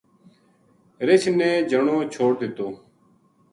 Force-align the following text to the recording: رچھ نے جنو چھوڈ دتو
رچھ 1.07 1.27
نے 1.39 1.49
جنو 1.69 1.97
چھوڈ 2.13 2.33
دتو 2.39 2.67